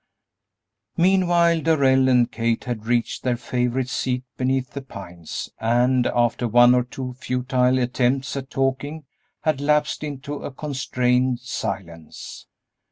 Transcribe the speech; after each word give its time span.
Meanwhile, 0.97 1.61
Darrell 1.61 2.09
and 2.09 2.31
Kate 2.31 2.63
had 2.63 2.87
reached 2.87 3.21
their 3.21 3.37
favorite 3.37 3.87
seat 3.87 4.23
beneath 4.35 4.71
the 4.71 4.81
pines 4.81 5.51
and, 5.59 6.07
after 6.07 6.47
one 6.47 6.73
or 6.73 6.83
two 6.83 7.13
futile 7.13 7.77
attempts 7.77 8.35
at 8.35 8.49
talking, 8.49 9.03
had 9.41 9.61
lapsed 9.61 10.03
into 10.03 10.43
a 10.43 10.49
constrained 10.49 11.39
silence. 11.41 12.47